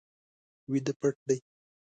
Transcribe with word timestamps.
ویده 0.71 0.93
پټ 0.99 1.15
دی 1.27 1.37